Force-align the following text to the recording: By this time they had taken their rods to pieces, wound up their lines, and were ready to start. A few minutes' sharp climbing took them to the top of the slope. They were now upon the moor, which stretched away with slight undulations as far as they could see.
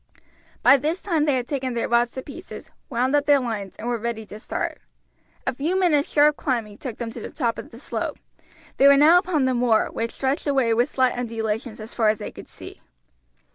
By 0.63 0.77
this 0.77 0.99
time 0.99 1.25
they 1.25 1.35
had 1.35 1.47
taken 1.47 1.75
their 1.75 1.87
rods 1.87 2.13
to 2.13 2.23
pieces, 2.23 2.71
wound 2.89 3.13
up 3.15 3.27
their 3.27 3.39
lines, 3.39 3.75
and 3.75 3.87
were 3.87 3.99
ready 3.99 4.25
to 4.25 4.39
start. 4.39 4.79
A 5.45 5.53
few 5.53 5.79
minutes' 5.79 6.09
sharp 6.09 6.37
climbing 6.37 6.79
took 6.79 6.97
them 6.97 7.11
to 7.11 7.19
the 7.21 7.29
top 7.29 7.59
of 7.59 7.69
the 7.69 7.77
slope. 7.77 8.17
They 8.77 8.87
were 8.87 8.97
now 8.97 9.19
upon 9.19 9.45
the 9.45 9.53
moor, 9.53 9.89
which 9.91 10.09
stretched 10.11 10.47
away 10.47 10.73
with 10.73 10.89
slight 10.89 11.15
undulations 11.15 11.79
as 11.79 11.93
far 11.93 12.07
as 12.09 12.17
they 12.17 12.31
could 12.31 12.49
see. 12.49 12.81